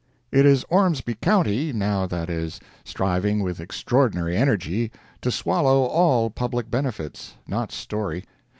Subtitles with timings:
[0.31, 6.71] It is Ormsby county, now that is striving with extraordinary energy, to swallow all public
[6.71, 8.25] benefits—not Storey.